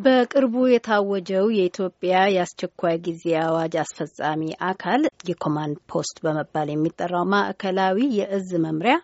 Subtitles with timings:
[0.00, 8.94] በቅርቡ የታወጀው የኢትዮጵያ የአስቸኳይ ጊዜ አዋጅ አስፈጻሚ አካል የኮማንድ ፖስት በመባል የሚጠራው ማዕከላዊ የእዝ መምሪያ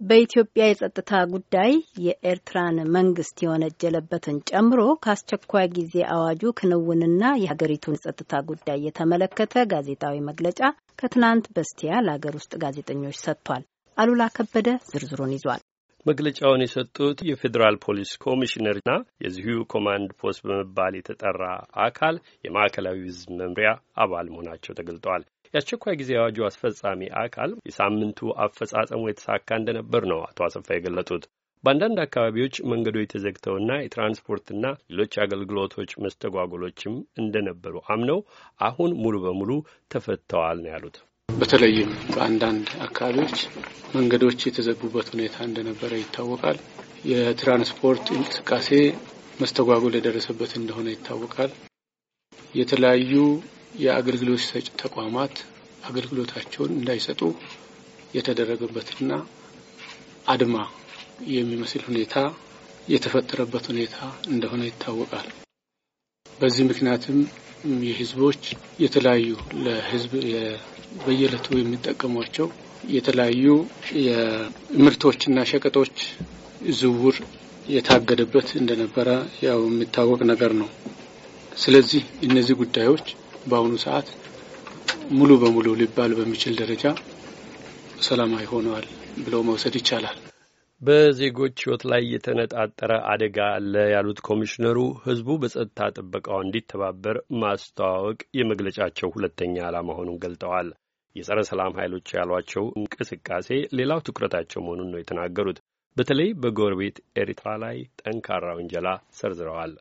[0.00, 1.72] በኢትዮጵያ የጸጥታ ጉዳይ
[2.04, 10.60] የኤርትራን መንግስት የወነጀለበትን ጨምሮ ከአስቸኳይ ጊዜ አዋጁ ክንውንና የሀገሪቱን ጸጥታ ጉዳይ የተመለከተ ጋዜጣዊ መግለጫ
[10.98, 13.64] ከትናንት በስቲያ ለሀገር ውስጥ ጋዜጠኞች ሰጥቷል።
[13.96, 15.62] አሉላ ከበደ ዝርዝሩን ይዟል።
[16.06, 18.92] መግለጫውን የሰጡት የፌዴራል ፖሊስ ኮሚሽነርና
[19.24, 21.42] የዚሁ ኮማንድ ፖስት በመባል የተጠራ
[21.84, 25.22] አካል የማዕከላዊ ዕዝ መምሪያ አባል መሆናቸው ተገልጠዋል።
[25.54, 31.24] የአስቸኳይ ጊዜ አዋጁ አስፈጻሚ አካል የሳምንቱ አፈጻጸሙ የተሳካ እንደነበር ነው አቶ አሰፋ የገለጡት።
[31.64, 38.20] በአንዳንድ አካባቢዎች መንገዶች ተዘግተውና የትራንስፖርትና ሌሎች አገልግሎቶች መስተጓጎሎችም እንደነበሩ አምነው
[38.62, 39.50] አሁን ሙሉ በሙሉ
[39.90, 40.98] ተፈተዋል ነው ያሉት።
[41.28, 43.38] በተለይም በአንዳንድ አካባቢዎች
[43.94, 46.58] መንገዶች የተዘጉበት ሁኔታ እንደነበረ ይታወቃል።
[47.04, 48.68] የትራንስፖርት እንቅስቃሴ
[49.40, 51.50] መስተጓጎል የደረሰበት እንደሆነ ይታወቃል።
[52.54, 53.12] የተለያዩ
[53.78, 55.34] የአገልግሎት ሰጪ ተቋማት
[55.84, 57.20] አገልግሎታቸውን እንዳይሰጡ
[58.14, 59.12] የተደረገበትና
[60.26, 60.56] አድማ
[61.32, 62.16] የሚመስል ሁኔታ
[62.88, 63.96] የተፈጠረበት ሁኔታ
[64.28, 65.28] እንደሆነ ይታወቃል።
[66.38, 67.18] በዚህ ምክንያትም
[67.84, 68.42] የህዝቦች
[68.78, 69.28] የተለያዩ
[69.64, 70.12] ለህዝብ
[71.02, 72.46] በየዕለቱ የሚጠቀሟቸው
[72.88, 73.44] የተለያዩ
[74.06, 75.94] የምርቶችና ሸቀጦች
[76.72, 77.16] ዝውውር
[77.66, 79.08] የታገደበት እንደነበረ
[79.46, 80.68] ያው የሚታወቅ ነገር ነው።
[81.56, 83.06] ስለዚህ እነዚህ ጉዳዮች
[83.46, 84.08] በአሁኑ ሰዓት
[85.10, 86.84] ሙሉ በሙሉ ሊባል በሚችል ደረጃ
[88.00, 88.86] ሰላማዊ ሆነዋል
[89.18, 90.18] ብለው መውሰድ ይቻላል።
[90.82, 99.54] በዜጎች ሕይወት ላይ የተነጣጠረ አደጋ አለ ያሉት ኮሚሽነሩ ሕዝቡ በጸጥታ ጥበቃው እንዲተባበር ማስተዋወቅ የመግለጫቸው ሁለተኛ
[99.66, 100.68] ዓላማ መሆኑን ገልጠዋል።
[101.16, 103.48] የጸረ ሰላም ኃይሎች ያሏቸው እንቅስቃሴ
[103.78, 105.58] ሌላው ትኩረታቸው መሆኑን ነው የተናገሩት።
[105.96, 108.88] በተለይ በጎረቤት ኤርትራ ላይ ጠንካራ ውንጀላ
[109.18, 109.72] ሰንዝረዋል።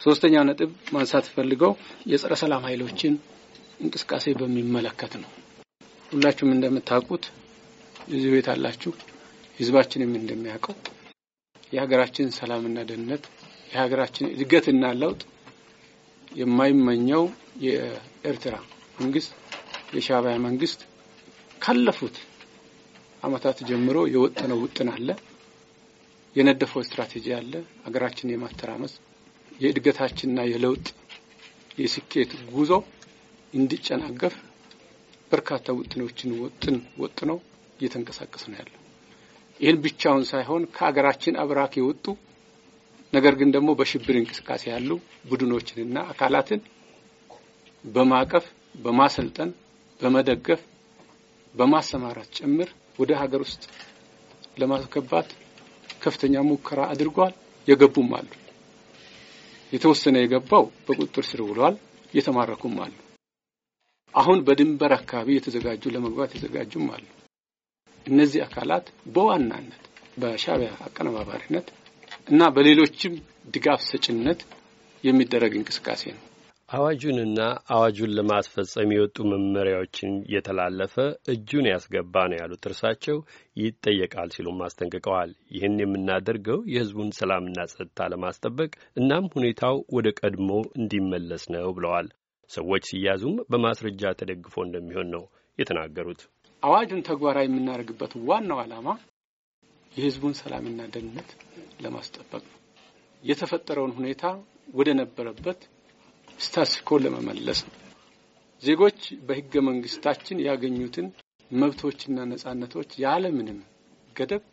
[0.00, 1.72] ሶስተኛ ነጥብ ማንሳት ፈልገው
[2.10, 3.14] የጸረ ሰላም ኃይሎችን
[3.80, 5.30] እንቅስቃሴ በሚመለከት ነው።
[6.10, 7.24] ሁላችሁም እንደምታውቁት
[8.10, 8.92] እዚህ ቤት አላችሁ፣
[9.58, 10.74] ህዝባችንም እንደሚያውቀው
[11.72, 13.24] የሀገራችን ሰላምና ደህንነት
[13.70, 15.20] የሀገራችን እድገትና ለውጥ
[16.32, 17.24] የማይመኘው
[17.64, 18.54] የኤርትራ
[18.98, 19.32] መንግስት
[19.96, 20.80] የሻዕቢያ መንግስት
[21.60, 22.16] ካለፉት
[23.22, 25.08] አመታት ጀምሮ የወጠነው ውጥን አለ፣
[26.36, 27.52] የነደፈው ስትራቴጂ አለ።
[27.86, 28.94] ሀገራችን የማተራመስ
[29.60, 30.86] የእድገታችንና የለውጥ
[31.78, 32.72] የስኬት ጉዞ
[33.52, 34.34] እንዲጨናገፍ
[35.32, 37.38] በርካታ ውጥኖችን ወጥን ወጥነው
[37.80, 38.80] እየተንቀሳቀስ ነው ያለው።
[39.60, 42.04] ይህን ብቻውን ሳይሆን ከሀገራችን አብራክ የወጡ
[43.12, 44.90] ነገር ግን ደግሞ በሽብር እንቅስቃሴ ያሉ
[45.28, 46.60] ቡድኖችንና አካላትን
[47.84, 48.46] በማቀፍ
[48.78, 49.50] በማሰልጠን
[50.00, 50.62] በመደገፍ
[51.54, 53.62] በማሰማራት ጭምር ወደ ሀገር ውስጥ
[54.60, 55.28] ለማስገባት
[56.02, 57.34] ከፍተኛ ሙከራ አድርጓል።
[57.68, 58.28] የገቡም አሉ።
[59.72, 61.76] የተወሰነ የገባው በቁጥጥር ስር ውሏል።
[62.14, 62.94] የተማረኩም አሉ።
[64.14, 67.04] አሁን በድንበር አካባቢ የተዘጋጁ ለመግባት የተዘጋጁም አሉ።
[68.06, 69.82] እነዚህ አካላት በዋናነት
[70.18, 71.66] በሻዕቢያ አቀነባባሪነት
[72.28, 73.14] እና በሌሎችም
[73.54, 74.40] ድጋፍ ሰጭነት
[75.04, 76.22] የሚደረግ እንቅስቃሴ ነው።
[76.68, 77.40] አዋጁንና
[77.74, 80.94] አዋጁን ለማስፈጸም የወጡ መመሪያዎችን የተላለፈ
[81.34, 83.18] እጁን ያስገባ ነው ያሉት እርሳቸው
[83.56, 90.50] ይጠየቃል ሲሉም አስጠንቅቀዋል። ይህን የምናደርገው የሕዝቡን ሰላምና ጸጥታ ለማስጠበቅ እናም ሁኔታው ወደ ቀድሞ
[90.80, 92.08] እንዲመለስ ነው ብለዋል።
[92.50, 95.24] ሰዎች ሲያዙም በማስረጃ ተደግፎ እንደሚሆን ነው
[95.58, 96.20] የተናገሩት።
[96.62, 98.88] አዋጁን ተግባራዊ የምናደርግበት ዋናው ዓላማ
[99.96, 101.28] የሕዝቡን ሰላምና ደህንነት
[101.84, 102.58] ለማስጠበቅ ነው።
[103.22, 104.24] የተፈጠረውን ሁኔታ
[104.74, 105.60] ወደ ነበረበት
[106.38, 107.74] ስታስኮ ለመመለስ ነው።
[108.62, 111.06] ዜጎች በህገ መንግስታችን ያገኙትን
[111.50, 113.58] መብቶችና ነጻነቶች ያለምንም
[114.16, 114.44] ገደብ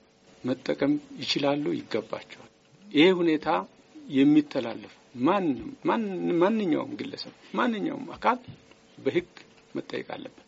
[0.43, 2.51] መጠቀም ይችላሉ፣ ይገባቸዋል።
[2.87, 3.47] ይሄ ሁኔታ
[4.13, 4.93] የሚተላለፍ
[6.41, 8.39] ማንኛውም ግለሰብ፣ ማንኛውም አካል
[8.97, 9.29] በህግ
[9.75, 10.47] መጠየቅ አለበት።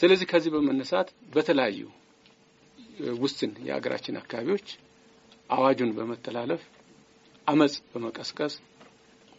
[0.00, 1.80] ስለዚህ ከዚህ በመነሳት በተለያዩ
[3.22, 4.68] ውስን የሀገራችን አካባቢዎች
[5.50, 6.62] አዋጁን በመተላለፍ
[7.46, 8.54] አመጽ በመቀስቀስ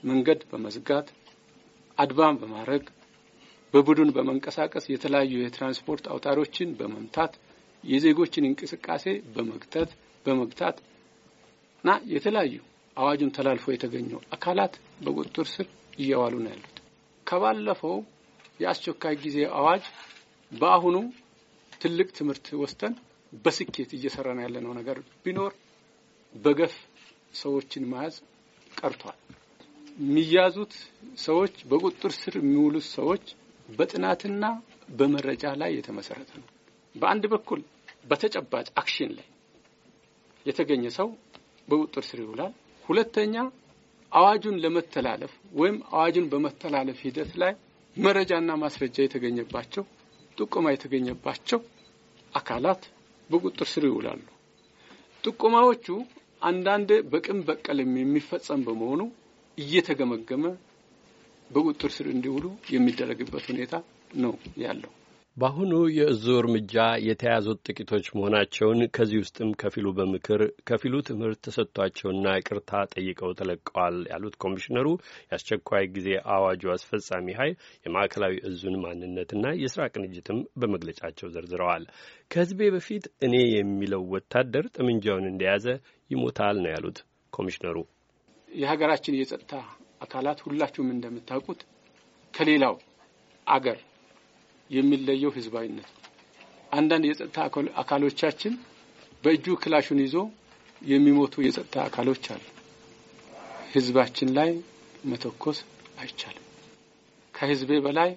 [0.03, 1.07] መንገድ በመዝጋት
[1.97, 2.83] አድባም በማድረግ
[3.73, 7.33] በቡድን በመንቀሳቀስ የተለያዩ የትራንስፖርት አውታሮችን በመምታት
[7.83, 9.05] የዜጎችን እንቅስቃሴ
[9.35, 9.91] በመግተት
[10.25, 10.77] በመግታት
[11.83, 12.55] እና የተለያዩ
[12.97, 14.73] አዋጁን ተላልፎ የተገኙ አካላት
[15.05, 15.67] በቁጥጥር ስር
[15.97, 16.77] እየዋሉ ነው ያሉት።
[17.27, 17.95] ከባለፈው
[18.59, 19.85] የአስቸኳይ ጊዜ አዋጅ
[20.51, 20.97] በአሁኑ
[21.81, 22.93] ትልቅ ትምህርት ወስደን
[23.43, 25.53] በስኬት እየሰራን ያለነው ነገር ቢኖር
[26.35, 26.73] በገፍ
[27.33, 28.15] ሰዎችን መያዝ
[28.71, 29.17] ቀርቷል።
[30.01, 30.73] የሚያዙት
[31.23, 33.23] ሰዎች በቁጥጥር ስር የሚውሉት ሰዎች
[33.69, 34.45] በጥናትና
[34.89, 36.47] በመረጃ ላይ የተመሰረተ ነው።
[36.95, 37.61] በአንድ በኩል
[38.09, 39.27] በተጨባጭ አክሽን ላይ
[40.45, 41.09] የተገኘ ሰው
[41.67, 42.53] በቁጥጥር ስር ይውላል።
[42.83, 43.35] ሁለተኛ
[44.11, 47.53] አዋጁን ለመተላለፍ ወይም አዋጁን በመተላለፍ ሂደት ላይ
[47.97, 49.83] መረጃና ማስረጃ የተገኘባቸው
[50.37, 51.59] ጥቆማ የተገኘባቸው
[52.33, 52.83] አካላት
[53.29, 54.21] በቁጥጥር ስር ይውላሉ።
[55.23, 55.87] ጥቆማዎቹ
[56.41, 59.01] አንዳንድ በቅን በቀልም የሚፈጸም በመሆኑ
[59.57, 60.45] እየተገመገመ
[61.49, 63.73] በቁጥጥር ስር እንዲውሉ የሚደረግበት ሁኔታ
[64.17, 64.91] ነው ያለው።
[65.37, 66.73] በአሁኑ የእዙ እርምጃ
[67.05, 74.87] የተያዙት ጥቂቶች መሆናቸውን ከዚህ ውስጥም ከፊሉ በምክር ከፊሉ ትምህርት ተሰጥቷቸውና ይቅርታ ጠይቀው ተለቀዋል ያሉት ኮሚሽነሩ
[75.23, 77.55] የአስቸኳይ ጊዜ አዋጁ አስፈጻሚ ኃይል
[77.85, 81.85] የማዕከላዊ እዙን ማንነትና የስራ ቅንጅትም በመግለጫቸው ዘርዝረዋል።
[82.31, 85.65] ከህዝቤ በፊት እኔ የሚለው ወታደር ጠመንጃውን እንደያዘ
[86.09, 86.99] ይሞታል ነው ያሉት
[87.33, 87.77] ኮሚሽነሩ።
[88.49, 89.53] የሀገራችን የጸጥታ
[90.01, 91.61] አካላት ሁላችሁም እንደምታውቁት
[92.33, 92.75] ከሌላው
[93.47, 93.79] አገር
[94.71, 95.97] የሚለየው ህዝባዊነት ነው።
[96.71, 97.37] አንዳንድ የጸጥታ
[97.81, 98.53] አካሎቻችን
[99.23, 100.15] በእጁ ክላሹን ይዞ
[100.81, 102.43] የሚሞቱ የጸጥታ አካሎች አሉ።
[103.73, 104.49] ህዝባችን ላይ
[105.03, 105.59] መተኮስ
[105.99, 106.45] አይቻልም።
[107.33, 108.09] ከህዝቤ በላይ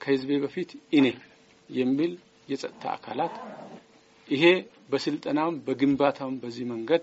[0.00, 1.06] ከህዝቤ በፊት እኔ
[1.70, 2.12] የሚል
[2.48, 3.34] የጸጥታ አካላት
[4.28, 4.44] ይሄ
[4.90, 7.02] በስልጠናም በግንባታም በዚህ መንገድ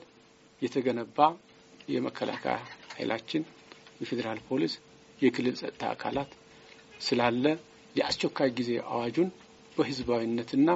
[0.62, 1.18] የተገነባ
[1.90, 2.56] የመከላከያ
[2.96, 3.44] ኃይላችን
[4.02, 4.74] የፌዴራል ፖሊስ፣
[5.20, 6.32] የክልል ጸጥታ አካላት
[7.02, 7.46] ስላለ
[8.00, 9.30] የአስቸኳይ ጊዜ አዋጁን
[9.78, 10.70] በህዝባዊነትና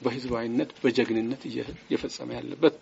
[0.00, 2.74] በህዝባዊነት በጀግንነት እየፈጸመ ያለበት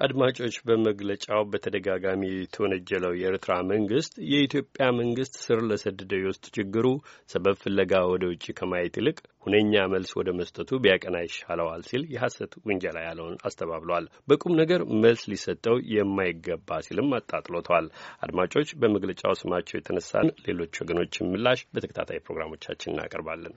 [0.00, 6.86] አድማጮች በመግለጫው በተደጋጋሚ የተወነጀለው የኤርትራ መንግስት የኢትዮጵያ መንግስት ስር ለሰደደ የውስጥ ችግሩ
[7.32, 12.98] ሰበብ ፍለጋ ወደ ውጭ ከማየት ይልቅ ሁነኛ መልስ ወደ መስጠቱ ቢያቀና ይሻለዋል ሲል የሐሰት ውንጀላ
[13.06, 17.88] ያለውን አስተባብሏል። በቁም ነገር መልስ ሊሰጠው የማይገባ ሲልም አጣጥሎቷል።
[18.24, 23.56] አድማጮች በመግለጫው ስማቸው የተነሳን ሌሎች ወገኖችን ምላሽ በተከታታይ ፕሮግራሞቻችን እናቀርባለን።